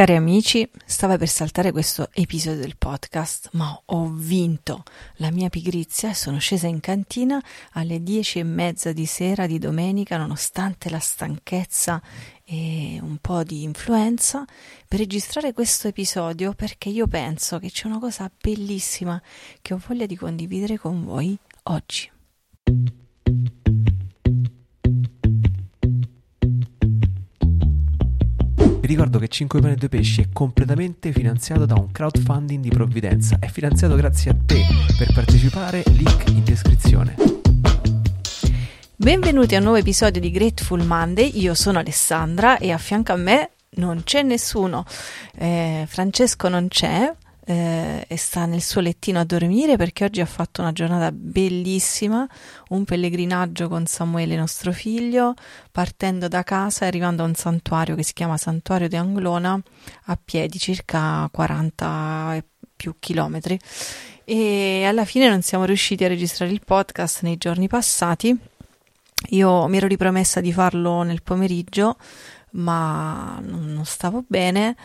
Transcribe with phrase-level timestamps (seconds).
[0.00, 4.82] Cari amici, stava per saltare questo episodio del podcast, ma ho vinto
[5.16, 7.38] la mia pigrizia e sono scesa in cantina
[7.72, 12.00] alle dieci e mezza di sera di domenica, nonostante la stanchezza
[12.46, 14.42] e un po' di influenza,
[14.88, 19.20] per registrare questo episodio perché io penso che c'è una cosa bellissima
[19.60, 22.10] che ho voglia di condividere con voi oggi.
[28.90, 33.38] Ricordo che 5 pane e 2 pesci è completamente finanziato da un crowdfunding di provvidenza.
[33.38, 34.62] È finanziato grazie a te.
[34.98, 37.14] Per partecipare, link in descrizione.
[38.96, 41.30] Benvenuti a un nuovo episodio di Grateful Monday.
[41.38, 44.84] Io sono Alessandra e a fianco a me non c'è nessuno.
[45.36, 47.14] Eh, Francesco non c'è,
[47.50, 52.24] eh, e sta nel suo lettino a dormire perché oggi ha fatto una giornata bellissima,
[52.68, 55.34] un pellegrinaggio con Samuele, nostro figlio,
[55.72, 59.60] partendo da casa e arrivando a un santuario che si chiama Santuario di Anglona
[60.04, 62.44] a piedi, circa 40 e
[62.76, 63.58] più chilometri.
[64.24, 68.32] E alla fine non siamo riusciti a registrare il podcast nei giorni passati.
[69.30, 71.96] Io mi ero ripromessa di farlo nel pomeriggio,
[72.50, 74.76] ma non stavo bene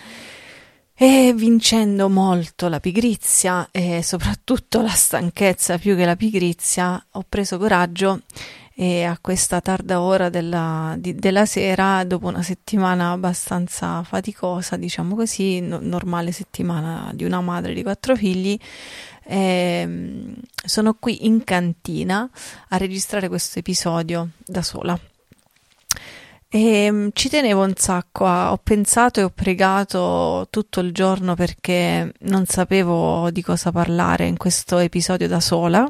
[0.98, 7.58] e vincendo molto la pigrizia e soprattutto la stanchezza più che la pigrizia, ho preso
[7.58, 8.22] coraggio
[8.74, 15.16] e a questa tarda ora della, di, della sera, dopo una settimana abbastanza faticosa, diciamo
[15.16, 18.58] così, no, normale settimana di una madre di quattro figli,
[19.23, 20.34] eh,
[20.66, 22.30] sono qui in cantina
[22.70, 25.00] a registrare questo episodio da sola.
[26.50, 31.36] E um, ci tenevo un sacco, a, ho pensato e ho pregato tutto il giorno
[31.36, 35.90] perché non sapevo di cosa parlare in questo episodio da sola.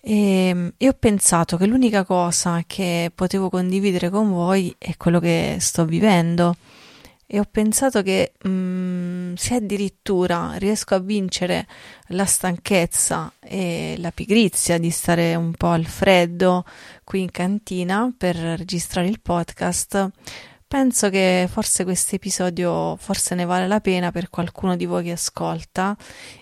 [0.00, 5.56] E, e ho pensato che l'unica cosa che potevo condividere con voi è quello che
[5.60, 6.56] sto vivendo
[7.26, 11.66] e ho pensato che mh, mm, se addirittura riesco a vincere
[12.08, 16.64] la stanchezza e la pigrizia di stare un po' al freddo
[17.02, 20.10] qui in cantina per registrare il podcast,
[20.66, 25.12] penso che forse questo episodio forse ne vale la pena per qualcuno di voi che
[25.12, 25.96] ascolta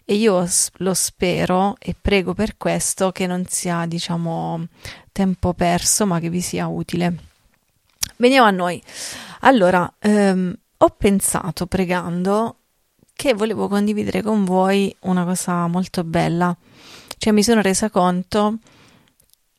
[0.04, 4.66] e io lo spero e prego per questo che non sia diciamo
[5.12, 7.14] tempo perso ma che vi sia utile.
[8.16, 8.82] Veniamo a noi.
[9.41, 12.56] Allora, ehm, ho pensato pregando
[13.15, 16.56] che volevo condividere con voi una cosa molto bella.
[17.19, 18.59] Cioè mi sono resa conto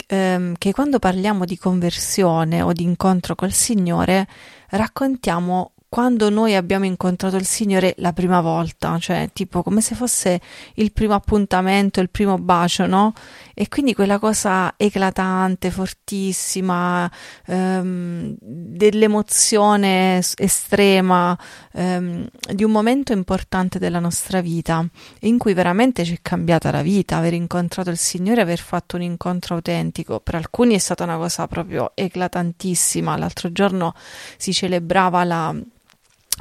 [0.05, 4.27] ehm, che quando parliamo di conversione o di incontro col Signore
[4.71, 10.41] raccontiamo quando noi abbiamo incontrato il Signore la prima volta, cioè tipo come se fosse
[10.73, 13.13] il primo appuntamento, il primo bacio, no?
[13.53, 17.07] E quindi quella cosa eclatante, fortissima,
[17.45, 21.37] ehm, dell'emozione estrema,
[21.73, 24.83] ehm, di un momento importante della nostra vita,
[25.19, 29.03] in cui veramente ci è cambiata la vita, aver incontrato il Signore, aver fatto un
[29.03, 30.19] incontro autentico.
[30.21, 33.15] Per alcuni è stata una cosa proprio eclatantissima.
[33.15, 33.93] L'altro giorno
[34.37, 35.55] si celebrava la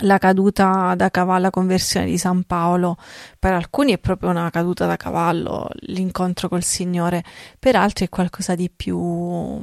[0.02, 2.96] la caduta da cavallo, la conversione di San Paolo,
[3.38, 7.24] per alcuni è proprio una caduta da cavallo, l'incontro col Signore,
[7.58, 9.60] per altri è qualcosa di più mm,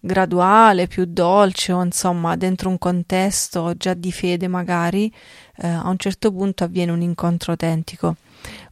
[0.00, 5.12] graduale, più dolce, o insomma, dentro un contesto già di fede magari,
[5.56, 8.16] eh, a un certo punto avviene un incontro autentico.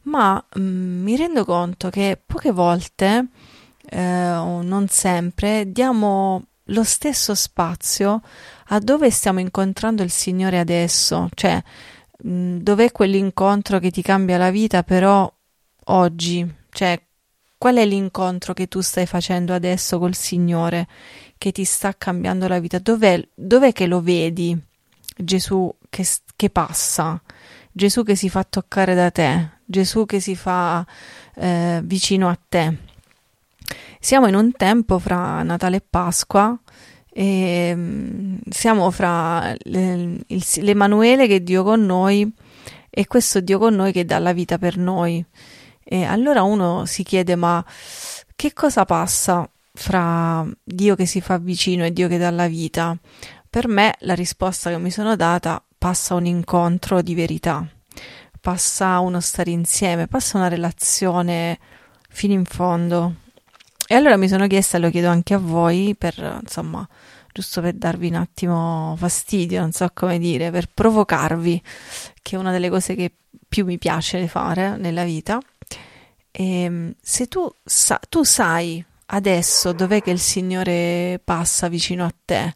[0.03, 3.27] Ma mh, mm, mi rendo conto che poche volte,
[3.89, 8.21] eh, o non sempre, diamo lo stesso spazio
[8.67, 11.61] a dove stiamo incontrando il Signore adesso, cioè
[12.23, 15.31] mh, dov'è quell'incontro che ti cambia la vita però
[15.85, 17.01] oggi, cioè
[17.57, 20.87] qual è l'incontro che tu stai facendo adesso col Signore
[21.37, 22.79] che ti sta cambiando la vita?
[22.79, 24.57] Dov'è, dov'è che lo vedi
[25.15, 26.05] Gesù che,
[26.35, 27.21] che passa?
[27.71, 30.85] Gesù che si fa toccare da te, Gesù che si fa
[31.35, 32.89] eh, vicino a te.
[34.03, 36.59] Siamo in un tempo fra Natale e Pasqua
[37.07, 42.29] e mm, siamo fra l'Emanuele che è Dio con noi
[42.89, 45.23] e questo Dio con noi che dà la vita per noi.
[45.83, 47.63] E allora uno si chiede: ma
[48.35, 52.97] che cosa passa fra Dio che si fa vicino e Dio che dà la vita?
[53.47, 57.63] Per me la risposta che mi sono data passa un incontro di verità,
[58.41, 61.59] passa uno stare insieme, passa una relazione
[62.09, 63.20] fino in fondo.
[63.91, 66.87] E allora mi sono chiesta, lo chiedo anche a voi, per insomma,
[67.33, 71.61] giusto per darvi un attimo fastidio, non so come dire, per provocarvi,
[72.21, 73.11] che è una delle cose che
[73.49, 75.39] più mi piace fare nella vita.
[76.31, 82.13] E ehm, se tu, sa- tu sai adesso dov'è che il Signore passa vicino a
[82.23, 82.55] te,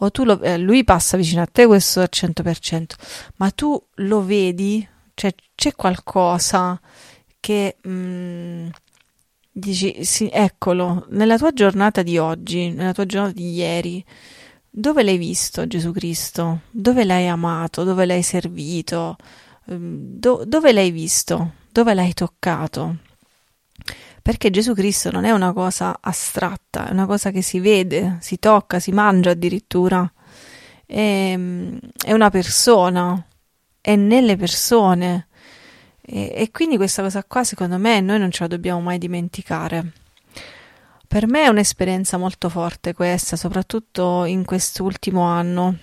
[0.00, 2.84] o tu lo, eh, lui passa vicino a te, questo al 100%,
[3.36, 6.78] ma tu lo vedi, cioè c'è qualcosa
[7.40, 8.68] che mh, mm,
[9.58, 14.04] dici, sì, eccolo, nella tua giornata di oggi, nella tua giornata di ieri,
[14.68, 16.60] dove l'hai visto Gesù Cristo?
[16.70, 17.82] Dove l'hai amato?
[17.82, 19.16] Dove l'hai servito?
[19.68, 21.52] Ehm, do, dove l'hai visto?
[21.72, 22.96] Dove l'hai toccato?
[24.20, 28.38] Perché Gesù Cristo non è una cosa astratta, è una cosa che si vede, si
[28.38, 30.10] tocca, si mangia addirittura.
[30.84, 33.24] È, ehm, è una persona,
[33.80, 35.25] è nelle persone.
[36.08, 39.92] E, e quindi questa cosa qua, secondo me, noi non ce la dobbiamo mai dimenticare.
[41.06, 45.78] Per me è un'esperienza molto forte questa, soprattutto in quest'ultimo anno,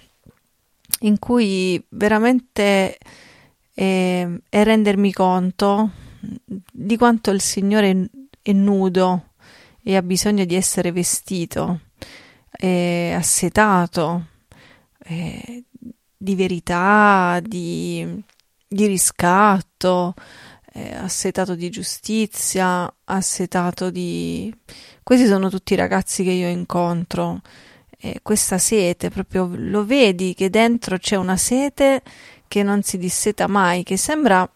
[1.02, 2.98] in cui veramente
[3.74, 8.10] è, è rendermi conto di quanto il Signore
[8.42, 9.30] è nudo
[9.82, 11.82] e ha bisogno di essere vestito,
[12.50, 14.28] è assetato
[15.04, 15.62] è
[16.16, 18.24] di verità, di,
[18.74, 20.14] di riscatto,
[20.74, 24.54] assetato di giustizia, assetato di...
[25.04, 27.42] Questi sono tutti i ragazzi che io incontro.
[27.98, 32.02] E questa sete, proprio lo vedi che dentro c'è una sete
[32.48, 34.50] che non si disseta mai, che sembra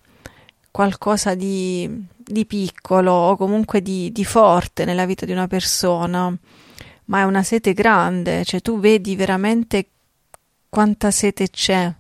[0.70, 6.36] qualcosa di, di piccolo o comunque di, di forte nella vita di una persona,
[7.06, 9.88] ma è una sete grande, cioè tu vedi veramente
[10.70, 11.92] quanta sete c'è.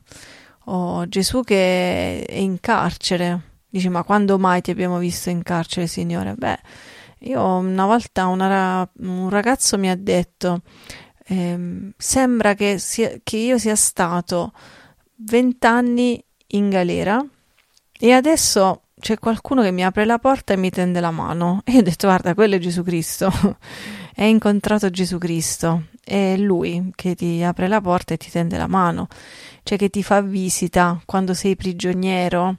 [0.70, 3.60] Oh, Gesù che è in carcere.
[3.70, 6.34] Dici, ma quando mai ti abbiamo visto in carcere, Signore?
[6.34, 6.60] Beh,
[7.20, 10.62] io una volta una, un ragazzo mi ha detto,
[11.28, 14.52] ehm, sembra che, sia, che io sia stato
[15.16, 17.26] vent'anni in galera
[17.98, 21.62] e adesso c'è qualcuno che mi apre la porta e mi tende la mano.
[21.66, 23.32] E io ho detto, guarda, quello è Gesù Cristo.
[24.16, 25.86] Hai incontrato Gesù Cristo.
[26.04, 29.08] È Lui che ti apre la porta e ti tende la mano.
[29.64, 32.58] Cioè che ti fa visita quando sei prigioniero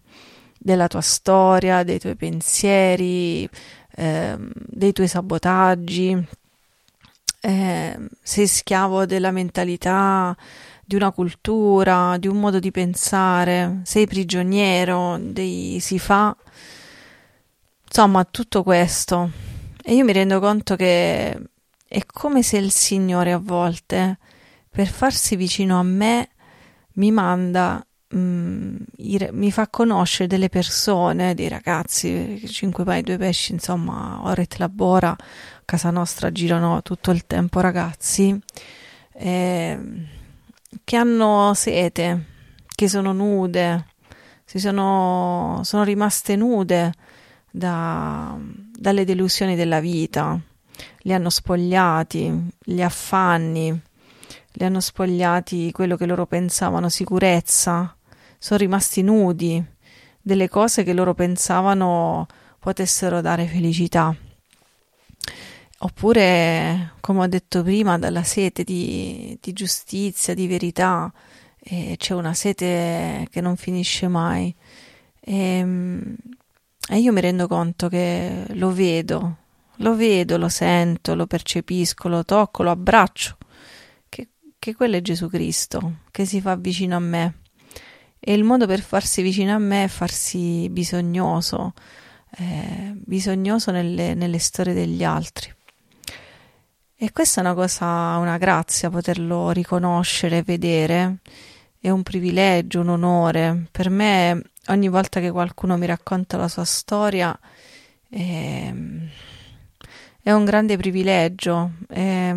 [0.58, 3.49] della tua storia, dei tuoi pensieri,
[3.96, 6.26] eh, dei tuoi sabotaggi.
[7.41, 10.37] Eh, sei schiavo della mentalità
[10.88, 16.35] di una cultura, di un modo di pensare, sei prigioniero dei si fa,
[17.85, 19.31] insomma tutto questo.
[19.82, 21.38] E io mi rendo conto che
[21.87, 24.17] è come se il Signore a volte,
[24.70, 26.31] per farsi vicino a me,
[26.94, 27.87] mi manda,
[28.17, 28.76] mm,
[29.32, 35.14] mi fa conoscere delle persone, dei ragazzi, cinque pai, due pesci, insomma, ora et labora,
[35.67, 38.38] casa nostra girano tutto il tempo ragazzi.
[39.12, 40.17] E
[40.85, 42.25] che hanno sete,
[42.75, 43.87] che sono nude,
[44.44, 46.93] si sono, sono rimaste nude
[47.50, 50.38] da, dalle delusioni della vita,
[51.00, 53.81] li hanno spogliati, gli affanni,
[54.53, 57.94] li hanno spogliati quello che loro pensavano sicurezza,
[58.38, 59.62] sono rimasti nudi.
[60.20, 62.26] Delle cose che loro pensavano
[62.59, 64.15] potessero dare felicità.
[65.81, 71.13] Oppure, come ho detto prima, dalla sete di, di giustizia, di verità,
[71.61, 74.53] eh, c'è una sete che non finisce mai.
[75.21, 76.17] E, ehm,
[76.91, 79.37] e io mi rendo conto che lo vedo,
[79.77, 83.37] lo vedo, lo sento, lo percepisco, lo tocco, lo abbraccio,
[84.09, 84.29] che,
[84.59, 87.35] che quello è Gesù Cristo, che si fa vicino a me.
[88.19, 91.75] E il modo per farsi vicino a me è farsi bisognoso,
[92.39, 95.55] eh, bisognoso nelle, nelle storie degli altri.
[97.00, 101.19] E questa è una cosa, una grazia poterlo riconoscere, vedere,
[101.78, 103.69] è un privilegio, un onore.
[103.70, 107.38] Per me, ogni volta che qualcuno mi racconta la sua storia,
[108.08, 109.08] è, ehm,
[110.20, 112.34] è un grande privilegio, è,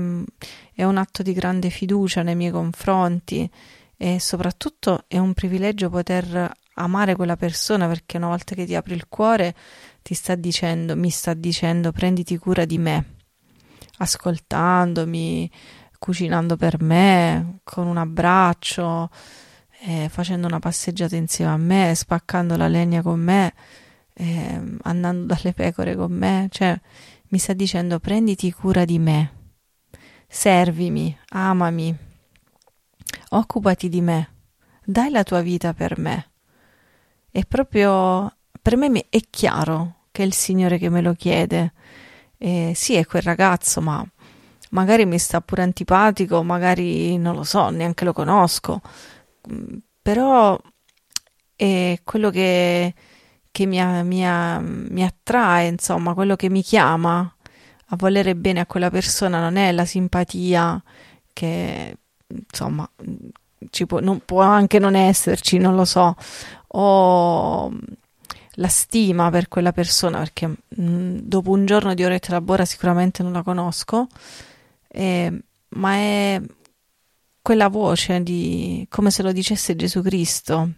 [0.75, 3.49] è un atto di grande fiducia nei miei confronti
[3.97, 8.93] e soprattutto è un privilegio poter amare quella persona perché una volta che ti apri
[8.93, 9.55] il cuore
[10.03, 13.19] ti sta dicendo, mi sta dicendo prenditi cura di me
[14.01, 15.49] ascoltandomi,
[15.99, 19.09] cucinando per me, con un abbraccio,
[19.81, 23.53] eh, facendo una passeggiata insieme a me, spaccando la legna con me,
[24.13, 26.79] eh, andando dalle pecore con me, cioè
[27.29, 29.31] mi sta dicendo prenditi cura di me,
[30.27, 31.95] servimi, amami,
[33.29, 34.29] occupati di me,
[34.83, 36.29] dai la tua vita per me.
[37.29, 41.73] E proprio per me è chiaro che è il Signore che me lo chiede
[42.43, 44.03] eh, sì, è quel ragazzo, ma
[44.71, 48.81] magari mi sta pure antipatico, magari non lo so, neanche lo conosco,
[49.51, 50.59] mm, però
[51.55, 52.95] è quello che,
[53.51, 54.25] che mi, mi,
[54.89, 57.31] mi attrae, insomma, quello che mi chiama
[57.93, 60.81] a volere bene a quella persona non è la simpatia
[61.33, 62.89] che insomma,
[63.87, 66.15] può, non, può anche non esserci, non lo so,
[66.69, 67.71] o
[68.55, 73.23] la stima per quella persona, perché mh, mm, dopo un giorno di oretta labora sicuramente
[73.23, 74.07] non la conosco,
[74.87, 76.41] eh, ma è
[77.41, 80.71] quella voce di come se lo dicesse Gesù Cristo.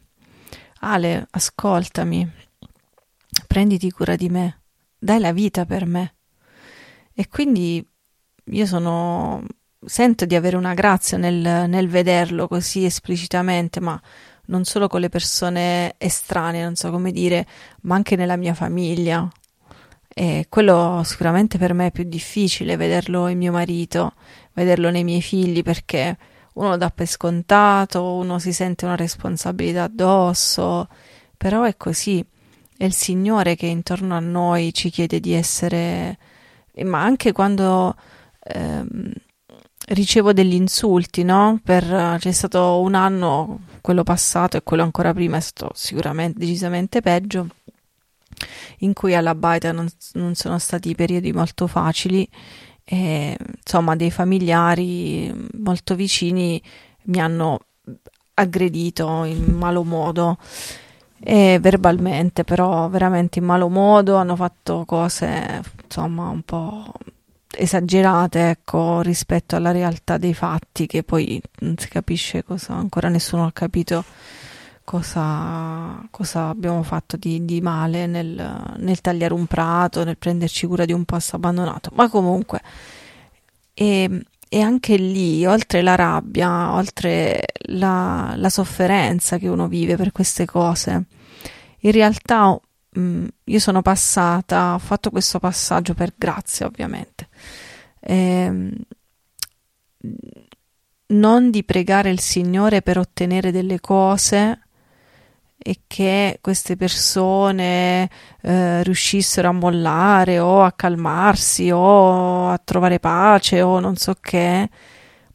[0.86, 2.30] Ale, ascoltami,
[3.48, 4.62] prenditi cura di me,
[4.98, 6.16] dai la vita per me.
[7.14, 7.86] E quindi
[8.46, 9.46] io sono
[9.86, 14.00] sento di avere una grazia nel, nel vederlo così esplicitamente, ma
[14.46, 17.46] non solo con le persone estranee, non so come dire,
[17.82, 19.28] ma anche nella mia famiglia.
[20.16, 24.14] E quello sicuramente per me è più difficile vederlo in mio marito,
[24.54, 26.18] vederlo nei miei figli, perché
[26.54, 30.88] uno dà per scontato, uno si sente una responsabilità addosso,
[31.36, 32.24] però è così.
[32.76, 36.18] È il Signore che intorno a noi ci chiede di essere,
[36.84, 37.96] ma anche quando
[38.44, 39.14] ehm,
[39.88, 41.60] ricevo degli insulti, no?
[41.64, 47.02] Per, c'è stato un anno, quello passato e quello ancora prima è stato sicuramente decisamente
[47.02, 47.48] peggio,
[48.80, 52.28] in cui alla baita non, non sono stati periodi molto facili
[52.86, 56.62] e insomma dei familiari molto vicini
[57.04, 57.60] mi hanno
[58.34, 60.38] aggredito in malo modo
[61.20, 66.92] e verbalmente però veramente in malo modo hanno fatto cose insomma un po'
[67.56, 73.46] esagerate, ecco, rispetto alla realtà dei fatti, che poi non si capisce cosa, ancora nessuno
[73.46, 74.04] ha capito
[74.84, 80.86] cosa, cosa abbiamo fatto di, di male nel, nel, tagliare un prato, nel prenderci cura
[80.86, 81.92] di un posto abbandonato.
[81.94, 82.62] Ma comunque,
[83.74, 90.12] e, e anche lì, oltre la rabbia, oltre la, la sofferenza che uno vive per
[90.12, 91.04] queste cose,
[91.80, 92.60] in realtà
[92.98, 97.13] Mm, io sono passata, ho fatto questo passaggio per grazia ovviamente,
[98.06, 98.72] eh,
[101.08, 104.60] non di pregare il Signore per ottenere delle cose
[105.58, 108.10] e che queste persone
[108.42, 114.70] eh, riuscissero a mollare o a calmarsi o a trovare pace o non so che,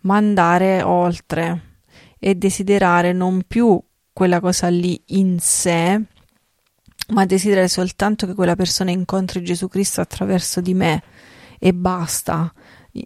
[0.01, 1.63] ma andare oltre
[2.19, 3.81] e desiderare non più
[4.13, 5.99] quella cosa lì in sé,
[7.11, 11.03] ma desiderare soltanto che quella persona incontri Gesù Cristo attraverso di me
[11.59, 12.53] e basta,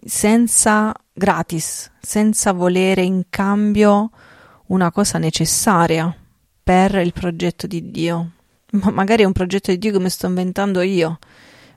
[0.05, 4.11] senza gratis, senza volere in cambio
[4.67, 6.15] una cosa necessaria
[6.63, 8.31] per il progetto di Dio.
[8.71, 11.19] Ma magari è un progetto di Dio che mi sto inventando io,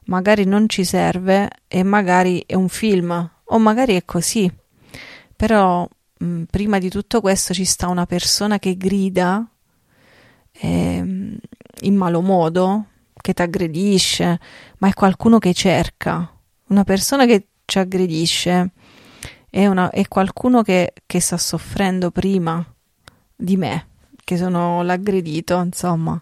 [0.05, 4.51] magari non ci serve e magari è un film o magari è così.
[5.35, 5.87] Però
[6.19, 9.47] mh, prima di tutto questo ci sta una persona che grida
[10.53, 11.39] eh,
[11.81, 12.87] in malo modo,
[13.21, 14.41] che ti aggredisce,
[14.79, 16.31] ma è qualcuno che cerca.
[16.69, 18.71] Una persona che ci aggredisce
[19.49, 22.65] è, una, è qualcuno che, che sta soffrendo prima
[23.35, 23.89] di me,
[24.25, 26.21] che sono l'aggredito, insomma.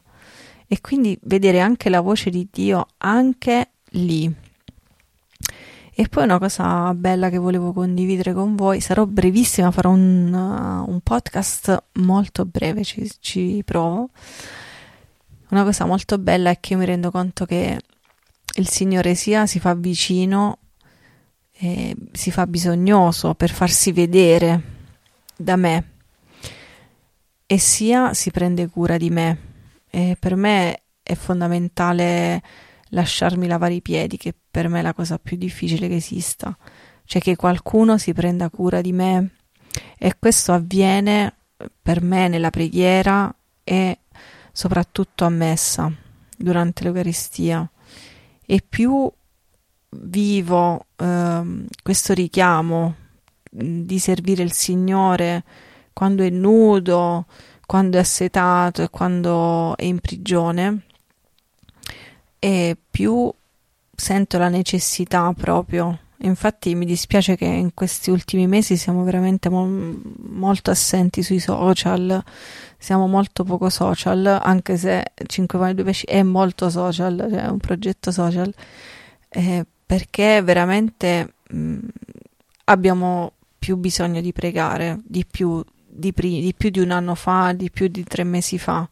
[0.67, 4.33] E quindi vedere anche la voce di Dio anche lì.
[5.97, 10.91] E poi una cosa bella che volevo condividere con voi, sarò brevissima, farò un, uh,
[10.91, 14.11] un podcast molto breve, ci, ci provo
[15.55, 17.81] una cosa molto bella è che io mi rendo conto che
[18.57, 20.59] il Signore sia si fa vicino,
[21.53, 24.73] eh, si fa bisognoso per farsi vedere
[25.37, 25.93] da me
[27.47, 29.39] e sia si prende cura di me.
[29.91, 32.43] E per me è fondamentale
[32.89, 36.57] lasciarmi lavare i piedi, che per me è la cosa più difficile che esista.
[37.05, 39.31] Cioè che qualcuno si prenda cura di me
[39.99, 41.35] e questo avviene
[41.83, 43.99] per me nella preghiera e
[44.53, 45.93] soprattutto a messa
[46.37, 47.69] durante l'Eucaristia
[48.47, 49.11] e più
[49.91, 52.97] vivo eh, questo richiamo
[53.51, 55.45] di servire il Signore
[55.93, 57.27] quando è nudo,
[57.67, 60.83] quando è assetato e quando è in prigione
[62.39, 63.33] e più
[63.95, 65.99] sento la necessità proprio.
[66.19, 69.99] Infatti mi dispiace che in questi ultimi mesi siamo veramente mo-
[70.29, 72.23] molto assenti sui social,
[72.85, 77.45] siamo molto poco social, anche se 5 pane e 2 pesci è molto social, cioè
[77.45, 78.53] è un progetto social,
[79.31, 81.79] eh, perché veramente mh,
[82.65, 87.55] abbiamo più bisogno di pregare, di più di, pri- di più di un anno fa,
[87.55, 88.87] di più di tre mesi fa.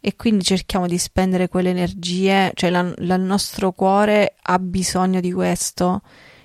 [0.00, 5.20] E quindi cerchiamo di spendere quelle energie, cioè la, la, il nostro cuore ha bisogno
[5.20, 6.00] di questo.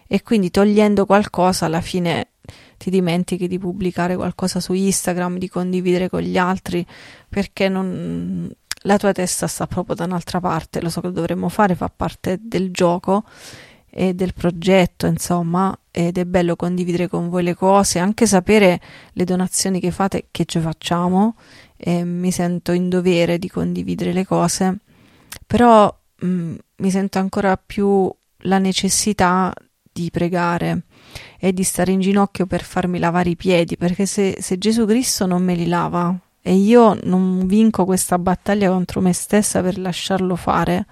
[0.07, 2.31] E quindi togliendo qualcosa alla fine
[2.77, 6.85] ti dimentichi di pubblicare qualcosa su Instagram, di condividere con gli altri
[7.27, 8.49] perché non,
[8.81, 12.39] la tua testa sta proprio da un'altra parte, lo so che dovremmo fare, fa parte
[12.41, 13.23] del gioco
[13.89, 18.81] e del progetto, insomma, ed è bello condividere con voi le cose, anche sapere
[19.13, 21.35] le donazioni che fate, che ci facciamo,
[21.77, 24.79] e mi sento in dovere di condividere le cose,
[25.47, 29.53] però mh, mm, mi sento ancora più la necessità
[29.91, 30.81] di pregare
[31.39, 35.25] e di stare in ginocchio per farmi lavare i piedi, perché se, se Gesù Cristo
[35.25, 40.35] non me li lava e io non vinco questa battaglia contro me stessa per lasciarlo
[40.35, 40.85] fare,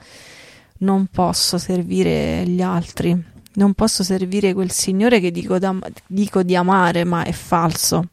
[0.80, 5.76] non posso servire gli altri, non posso servire quel Signore che dico, da,
[6.08, 8.10] dico di amare, ma è falso.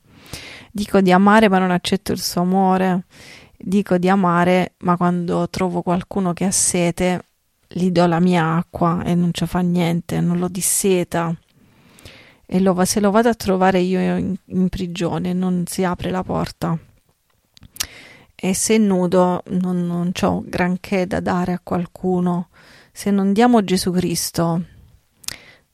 [0.70, 3.04] Dico di amare, ma non accetto il suo amore.
[3.56, 7.24] Dico di amare, ma quando trovo qualcuno che ha sete,
[7.66, 11.34] gli do la mia acqua e non ci fa niente, non lo disseta.
[12.52, 16.24] E lo, se lo vado a trovare io in, in prigione, non si apre la
[16.24, 16.76] porta
[18.42, 22.48] e se nudo non, non ho granché da dare a qualcuno,
[22.90, 24.64] se non diamo Gesù Cristo,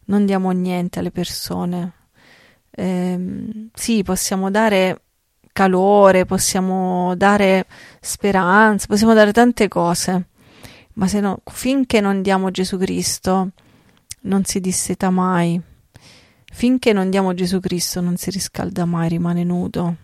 [0.07, 1.93] non diamo niente alle persone.
[2.73, 5.03] Eh, sì, possiamo dare
[5.53, 7.67] calore, possiamo dare
[8.01, 10.27] speranza, possiamo dare tante cose,
[10.95, 13.51] ma no, finché non diamo Gesù Cristo,
[14.23, 15.63] non si disseta mai.
[16.57, 19.97] Finché non diamo Gesù Cristo, non si riscalda mai, rimane nudo.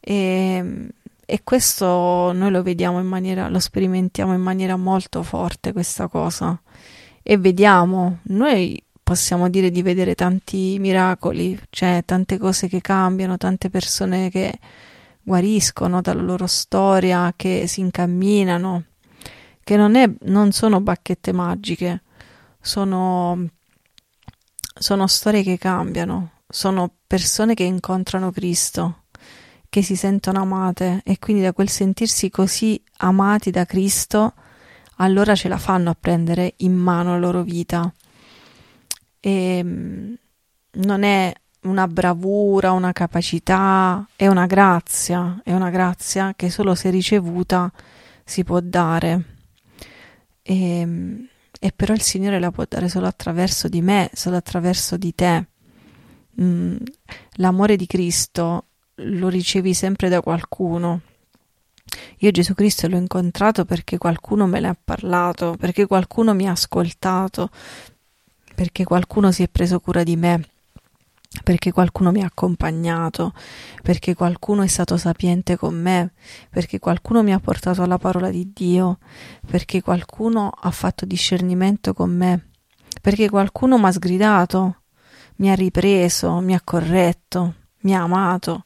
[0.00, 0.90] E
[1.28, 6.58] e questo noi lo vediamo in maniera, lo sperimentiamo in maniera molto forte questa cosa.
[7.20, 13.70] E vediamo, noi possiamo dire di vedere tanti miracoli, cioè tante cose che cambiano, tante
[13.70, 14.56] persone che
[15.20, 18.84] guariscono dalla loro storia, che si incamminano,
[19.64, 22.02] che non, è, non sono bacchette magiche,
[22.60, 23.48] sono,
[24.78, 29.04] sono storie che cambiano, sono persone che incontrano Cristo
[29.76, 34.32] che si sentono amate e quindi da quel sentirsi così amati da Cristo,
[34.96, 37.92] allora ce la fanno a prendere in mano la loro vita.
[39.20, 40.14] E mm,
[40.72, 41.30] non è
[41.62, 47.70] una bravura, una capacità, è una grazia, è una grazia che solo se ricevuta
[48.24, 49.24] si può dare.
[50.40, 51.24] E, mm,
[51.66, 55.46] e però il Signore la può dare solo attraverso di me, solo attraverso di te.
[56.40, 56.76] Mm,
[57.38, 61.00] l'amore di Cristo lo ricevi sempre da qualcuno.
[62.18, 66.52] Io Gesù Cristo l'ho incontrato perché qualcuno me ne ha parlato, perché qualcuno mi ha
[66.52, 67.50] ascoltato,
[68.54, 70.48] perché qualcuno si è preso cura di me,
[71.42, 73.32] perché qualcuno mi ha accompagnato,
[73.82, 76.12] perché qualcuno è stato sapiente con me,
[76.50, 78.98] perché qualcuno mi ha portato alla parola di Dio,
[79.46, 82.50] perché qualcuno ha fatto discernimento con me,
[83.00, 84.82] perché qualcuno mi ha sgridato,
[85.36, 88.64] mi ha ripreso, mi ha corretto, mi ha amato,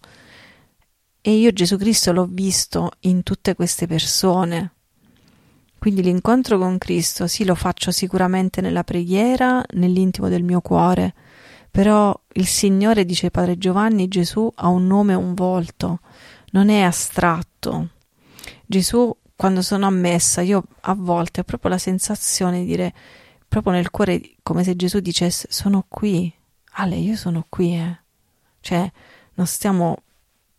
[1.21, 4.73] e io Gesù Cristo l'ho visto in tutte queste persone.
[5.79, 11.15] Quindi l'incontro con Cristo sì lo faccio sicuramente nella preghiera, nell'intimo del mio cuore,
[11.71, 16.01] però il Signore, dice Padre Giovanni, Gesù ha un nome e un volto,
[16.53, 17.91] non è astratto.
[18.67, 22.95] Gesù, quando sono ammessa, io a volte ho proprio la sensazione di dire,
[23.47, 26.33] proprio nel cuore, come se Gesù dicesse, sono qui,
[26.73, 27.99] Ale, io sono qui, eh.
[28.61, 28.91] Cioè,
[29.35, 30.03] non stiamo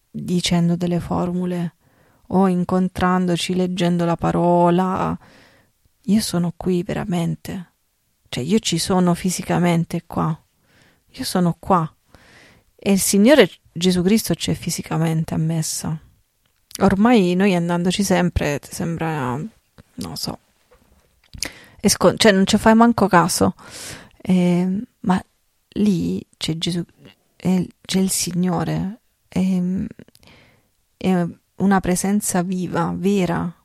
[0.10, 1.76] dicendo delle formule
[2.28, 5.18] o incontrandoci, leggendo la parola.
[6.06, 7.74] Io sono qui veramente.
[8.28, 10.41] Cioè, io ci sono fisicamente qua.
[11.12, 11.92] Io sono qua.
[12.76, 16.00] E il Signore Gesù Cristo c'è fisicamente a messa.
[16.80, 20.40] Ormai noi andandoci sempre sembra, non so,
[21.80, 23.56] esco, cioè non ci fai manco caso.
[24.22, 25.24] Eh, ma
[25.74, 26.84] lì c'è Gesù,
[27.36, 29.88] eh, c'è il Signore ehm,
[30.98, 33.56] è una presenza viva, vera.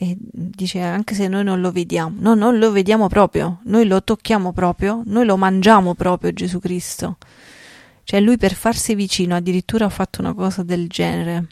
[0.00, 4.00] E dice anche se noi non lo vediamo, no, non lo vediamo proprio, noi lo
[4.04, 7.16] tocchiamo proprio, noi lo mangiamo proprio Gesù Cristo.
[8.04, 11.48] Cioè lui per farsi vicino addirittura ha fatto una cosa del genere,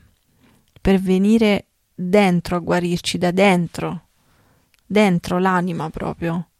[0.81, 4.11] per venire dentro a guarirci da dentro,
[4.87, 6.51] dentro l'anima proprio.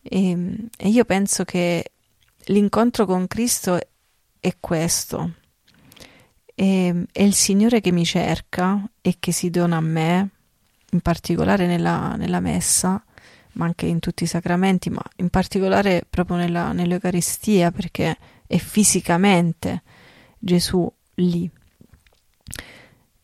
[0.00, 1.92] E, ehm, e io penso che
[2.46, 3.78] l'incontro con Cristo
[4.40, 5.34] è questo
[6.54, 10.30] e, è il Signore che mi cerca e che si dona a me,
[10.96, 13.02] in particolare nella, nella messa,
[13.52, 19.82] ma anche in tutti i sacramenti, ma in particolare proprio nella, nell'Eucaristia, perché è fisicamente
[20.38, 21.50] Gesù lì.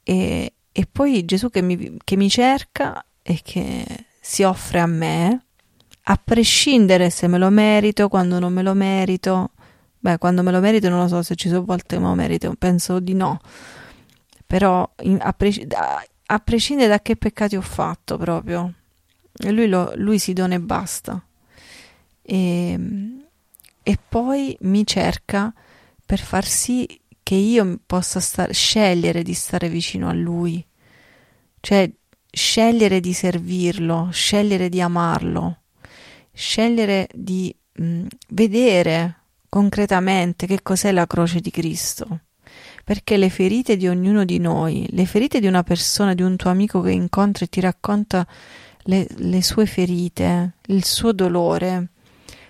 [0.04, 3.84] E, e poi Gesù che mi, che mi cerca e che
[4.20, 5.44] si offre a me,
[6.04, 9.52] a prescindere se me lo merito, quando non me lo merito,
[10.02, 12.14] Beh, quando me lo merito non lo so se ci sono volte che me lo
[12.14, 13.38] merito, penso di no.
[14.44, 15.32] Però in, a,
[16.34, 18.72] a, prescindere da che peccati ho fatto proprio,
[19.48, 21.24] lui, lo, lui si dona e basta.
[22.22, 22.78] e,
[23.82, 25.52] e poi mi cerca
[26.04, 30.64] per far sì che io possa star, scegliere di stare vicino a lui,
[31.60, 31.90] cioè
[32.30, 35.62] scegliere di servirlo, scegliere di amarlo,
[36.32, 39.16] scegliere di mh, vedere
[39.48, 42.20] concretamente che cos'è la croce di Cristo.
[42.84, 46.50] Perché le ferite di ognuno di noi, le ferite di una persona, di un tuo
[46.50, 48.26] amico che incontri e ti racconta
[48.84, 51.90] le, le sue ferite, il suo dolore,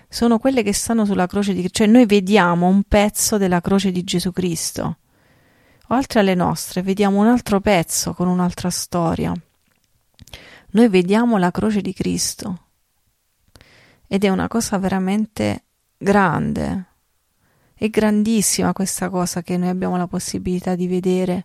[0.09, 1.77] sono quelle che stanno sulla croce di Cristo.
[1.77, 4.97] Cioè noi vediamo un pezzo della croce di Gesù Cristo.
[5.87, 9.33] Oltre alle nostre, vediamo un altro pezzo con un'altra storia.
[10.71, 12.67] Noi vediamo la croce di Cristo.
[14.07, 15.63] Ed è una cosa veramente
[15.97, 16.92] grande.
[17.83, 21.43] È grandissima questa cosa che noi abbiamo la possibilità di vedere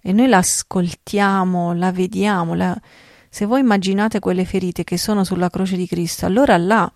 [0.00, 2.54] e noi la ascoltiamo, la vediamo.
[2.54, 2.76] La...
[3.28, 6.92] Se voi immaginate quelle ferite che sono sulla croce di Cristo, allora là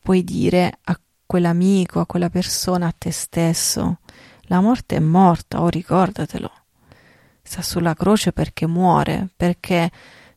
[0.00, 4.00] puoi dire a quell'amico, a quella persona, a te stesso,
[4.46, 6.50] la morte è morta, oh ricordatelo.
[7.42, 9.88] Sta sulla croce perché muore, perché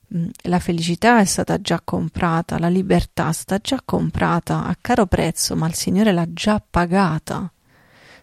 [0.10, 5.08] mh, la felicità è stata già comprata, la libertà è stata già comprata a caro
[5.08, 7.52] prezzo, ma il Signore l'ha già pagata.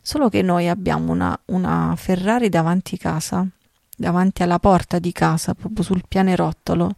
[0.07, 3.45] Solo che noi abbiamo una, una Ferrari davanti casa,
[3.97, 6.95] davanti alla porta di casa, proprio sul pianerottolo,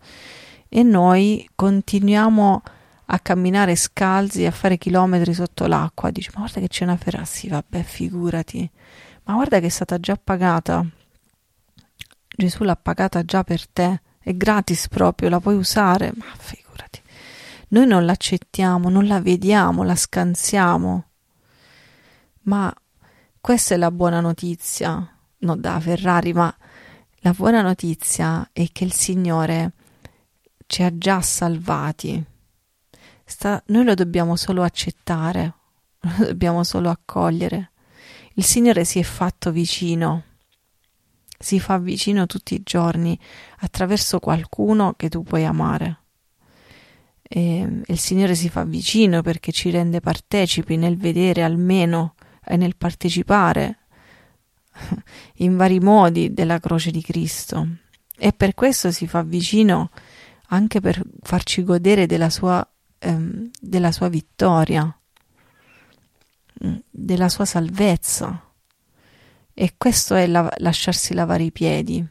[0.68, 2.62] e noi continuiamo
[3.06, 6.10] a camminare scalzi, a fare chilometri sotto l'acqua.
[6.10, 7.24] Dici, ma guarda che c'è una ferra.
[7.24, 8.70] Sì, vabbè, figurati.
[9.22, 10.84] Ma guarda che è stata già pagata.
[12.36, 14.02] Gesù l'ha pagata già per te.
[14.18, 16.12] È gratis proprio, la puoi usare.
[16.14, 17.00] Ma figurati.
[17.68, 21.04] Noi non l'accettiamo, non la vediamo, la scansiamo.
[22.42, 22.70] Ma
[23.48, 25.10] questa è la buona notizia.
[25.38, 26.54] Non da Ferrari, ma
[27.20, 29.72] la buona notizia è che il Signore
[30.66, 32.22] ci ha già salvati
[33.24, 35.54] Sta, noi lo dobbiamo solo accettare,
[36.18, 37.70] lo dobbiamo solo accogliere.
[38.34, 40.24] Il Signore si è fatto vicino,
[41.38, 43.18] si fa vicino tutti i giorni
[43.60, 46.00] attraverso qualcuno che tu puoi amare.
[47.22, 52.12] E il Signore si fa vicino perché ci rende partecipi nel vedere almeno
[52.48, 53.78] e nel partecipare
[55.36, 57.66] in vari modi della croce di Cristo.
[58.16, 59.90] E per questo si fa vicino
[60.48, 62.66] anche per farci godere della sua
[62.98, 64.84] ehm, della sua vittoria,
[66.64, 68.42] mm, della sua salvezza.
[69.54, 72.04] E questo è la, lasciarsi lavare i piedi,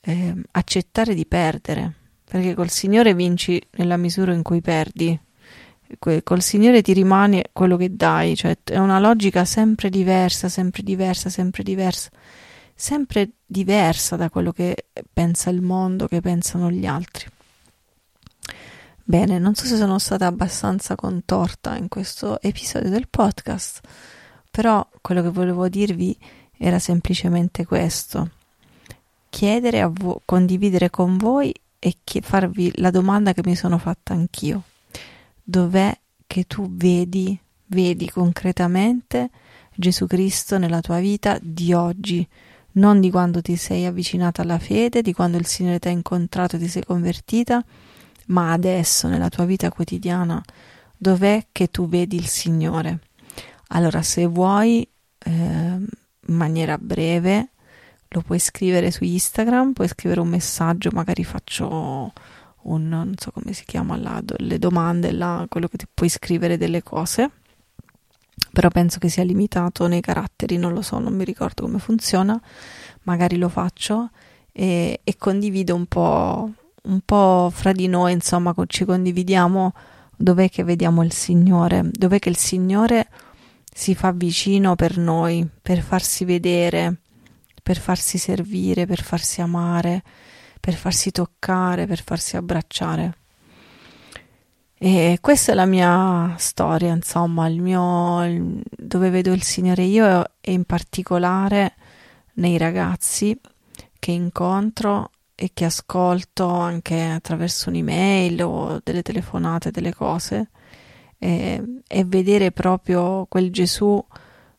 [0.00, 5.18] eh, accettare di perdere, perché col Signore vinci nella misura in cui perdi.
[5.98, 11.28] Col Signore ti rimane quello che dai, cioè è una logica sempre diversa, sempre diversa,
[11.28, 12.10] sempre diversa,
[12.74, 17.26] sempre diversa da quello che pensa il mondo, che pensano gli altri.
[19.04, 23.80] Bene, non so se sono stata abbastanza contorta in questo episodio del podcast,
[24.50, 26.18] però quello che volevo dirvi
[26.58, 28.30] era semplicemente questo.
[29.30, 34.62] Chiedere a voi, condividere con voi e farvi la domanda che mi sono fatta anch'io.
[35.48, 39.30] Dov'è che tu vedi, vedi concretamente
[39.76, 42.26] Gesù Cristo nella tua vita di oggi?
[42.72, 46.56] Non di quando ti sei avvicinata alla fede, di quando il Signore ti ha incontrato
[46.56, 47.64] e ti sei convertita,
[48.26, 50.42] ma adesso nella tua vita quotidiana
[50.96, 52.98] dov'è che tu vedi il Signore?
[53.68, 54.82] Allora, se vuoi,
[55.18, 55.86] eh, in
[56.34, 57.50] maniera breve,
[58.08, 62.12] lo puoi scrivere su Instagram, puoi scrivere un messaggio, magari faccio
[62.66, 66.56] un, non so come si chiama là, le domande, là, quello che ti puoi scrivere
[66.56, 67.30] delle cose,
[68.52, 72.40] però penso che sia limitato nei caratteri, non lo so, non mi ricordo come funziona,
[73.02, 74.10] magari lo faccio
[74.52, 76.50] e, e condivido un po'
[76.86, 79.72] un po' fra di noi, insomma, ci condividiamo
[80.16, 83.08] dov'è che vediamo il Signore, dov'è che il Signore
[83.72, 86.96] si fa vicino per noi, per farsi vedere,
[87.62, 90.02] per farsi servire, per farsi amare,
[90.66, 93.18] per farsi toccare, per farsi abbracciare.
[94.76, 100.24] E questa è la mia storia, insomma, il mio il, dove vedo il Signore io
[100.40, 101.74] e in particolare
[102.34, 103.38] nei ragazzi
[103.96, 110.50] che incontro e che ascolto anche attraverso un'email o delle telefonate, delle cose,
[111.16, 114.04] e, e vedere proprio quel Gesù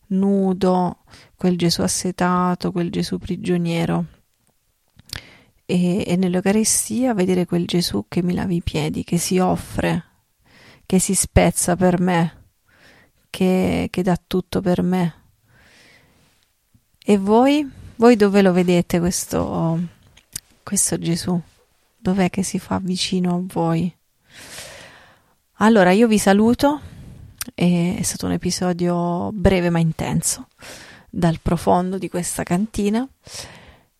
[0.08, 1.00] nudo,
[1.36, 4.06] quel Gesù assetato, quel Gesù prigioniero.
[5.70, 10.04] E, e nell'Eucaristia vedere quel Gesù che mi lava i piedi, che si offre,
[10.86, 12.46] che si spezza per me,
[13.30, 15.14] che, che dà tutto per me.
[17.04, 17.70] E voi?
[17.98, 19.96] Voi dove lo vedete questo?
[20.68, 21.40] questo Gesù,
[21.98, 23.96] dov'è che si fa vicino a voi?
[25.60, 26.82] Allora, io vi saluto,
[27.54, 30.50] è stato un episodio breve ma intenso
[31.10, 33.08] dal profondo di questa cantina.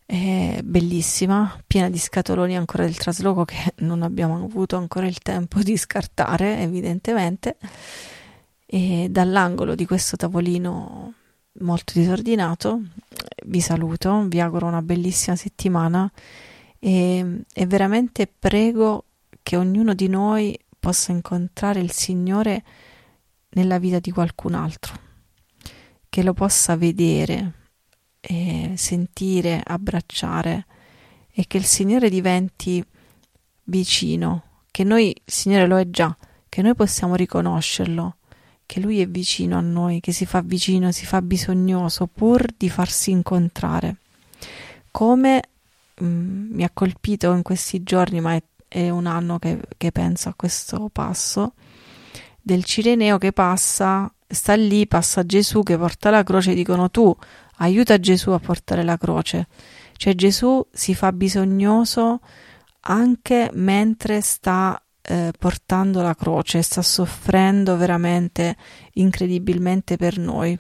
[0.10, 5.62] È bellissima, piena di scatoloni ancora del trasloco che non abbiamo avuto ancora il tempo
[5.62, 7.58] di scartare, evidentemente.
[8.66, 11.14] E dall'angolo di questo tavolino
[11.60, 12.82] molto disordinato
[13.48, 16.10] vi saluto, vi auguro una bellissima settimana
[16.80, 19.06] e, e veramente prego
[19.44, 22.64] che ognuno di noi possa incontrare il Signore
[23.50, 25.00] nella vita di qualcun altro,
[26.08, 27.67] che lo possa vedere,
[28.20, 30.66] e sentire, abbracciare
[31.32, 32.84] e che il Signore diventi
[33.66, 36.16] vicino, che noi, il Signore lo è già,
[36.50, 38.18] che noi possiamo riconoscerlo,
[38.66, 42.70] che Lui è vicino a noi, che si fa vicino, si fa bisognoso pur di
[42.70, 43.98] farsi incontrare.
[44.92, 45.42] Come
[45.96, 49.92] mh, mm, mi ha colpito in questi giorni, ma è, è un anno che, che
[49.92, 51.54] penso a questo passo,
[52.42, 57.16] del Cireneo che passa, sta lì, passa Gesù che porta la croce, dicono tu
[57.58, 59.48] aiuta Gesù a portare la croce.
[59.96, 62.20] Cioè Gesù si fa bisognoso
[62.82, 68.56] anche mentre sta eh, portando la croce, sta soffrendo veramente
[68.94, 70.58] incredibilmente per noi.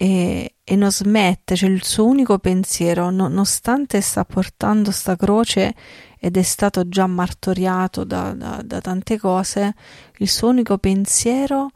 [0.00, 5.74] E, e non smette, cioè il suo unico pensiero, nonostante sta portando sta croce
[6.20, 9.74] ed è stato già martoriato da, da, da tante cose,
[10.18, 11.70] il suo unico pensiero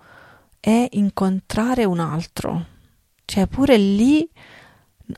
[0.61, 2.67] è incontrare un altro
[3.33, 4.29] cioè pure lì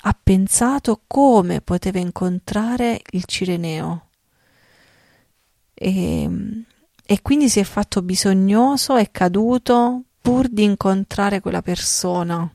[0.03, 4.07] ha pensato come poteva incontrare il Cireneo.
[5.75, 6.65] E,
[7.05, 12.49] e quindi si è fatto bisognoso, è caduto pur di incontrare quella persona.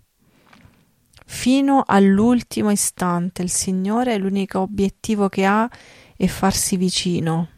[1.25, 5.69] Fino all'ultimo istante il Signore l'unico obiettivo che ha
[6.15, 7.49] è farsi vicino.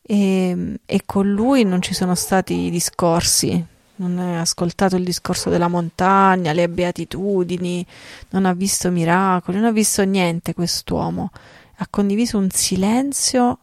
[0.00, 3.66] E, e con lui non ci sono stati discorsi,
[4.00, 7.86] non ha ascoltato il discorso della montagna, le beatitudini,
[8.30, 11.30] non ha visto miracoli, non ha visto niente quest'uomo.
[11.76, 13.60] Ha condiviso un silenzio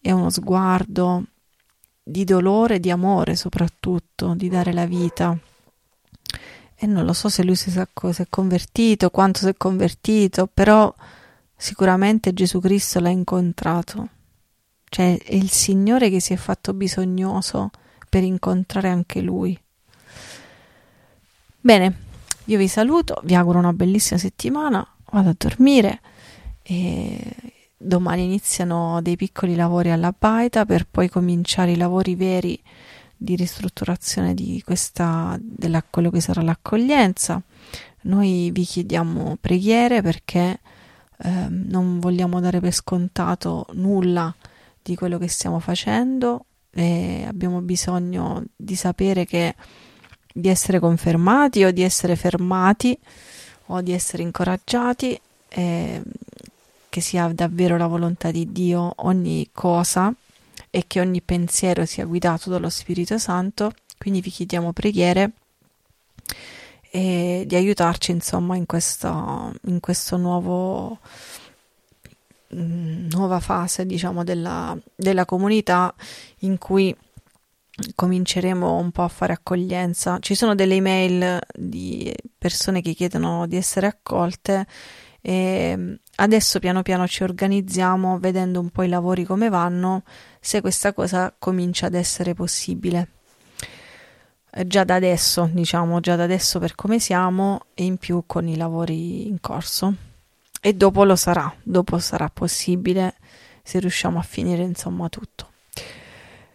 [0.00, 1.24] e uno sguardo
[2.02, 5.36] di dolore, di amore soprattutto, di dare la vita.
[6.74, 10.92] E non lo so se lui si, è convertito, quanto si è convertito, però
[11.56, 14.08] sicuramente Gesù Cristo l'ha incontrato.
[14.88, 17.70] Cioè è il Signore che si è fatto bisognoso
[18.08, 19.58] per incontrare anche lui.
[21.68, 21.94] Bene,
[22.46, 26.00] io vi saluto, vi auguro una bellissima settimana, vado a dormire
[26.62, 27.20] e
[27.76, 32.58] domani iniziano dei piccoli lavori alla baita per poi cominciare i lavori veri
[33.14, 37.38] di ristrutturazione di questa della quello che sarà l'accoglienza.
[38.04, 40.60] Noi vi chiediamo preghiere perché
[41.18, 44.34] eh, non vogliamo dare per scontato nulla
[44.80, 49.54] di quello che stiamo facendo e abbiamo bisogno di sapere che
[50.38, 52.96] di essere confermati o di essere fermati
[53.66, 56.02] o di essere incoraggiati, eh,
[56.88, 60.12] che sia davvero la volontà di Dio ogni cosa
[60.70, 63.72] e che ogni pensiero sia guidato dallo Spirito Santo.
[63.98, 65.32] Quindi vi chiediamo preghiere
[66.90, 71.00] e di aiutarci insomma in questo, in questo nuovo
[72.54, 75.92] mm, nuova fase diciamo della, della comunità
[76.40, 76.96] in cui
[77.94, 80.18] cominceremo un po' a fare accoglienza.
[80.20, 84.66] Ci sono delle email di persone che chiedono di essere accolte
[85.20, 90.02] e adesso piano piano ci organizziamo vedendo un po' i lavori come vanno,
[90.40, 93.08] se questa cosa comincia ad essere possibile.
[94.50, 98.48] Eh, già da adesso, diciamo, già da adesso per come siamo e in più con
[98.48, 99.94] i lavori in corso.
[100.60, 103.14] E dopo lo sarà, dopo sarà possibile
[103.62, 105.50] se riusciamo a finire insomma tutto.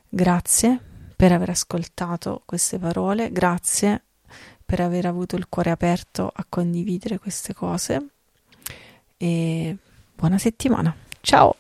[0.10, 4.04] Grazie per aver ascoltato queste parole, grazie
[4.66, 8.08] per aver avuto il cuore aperto a condividere queste cose
[9.18, 9.78] e
[10.16, 10.96] buona settimana.
[11.22, 11.56] Ciao!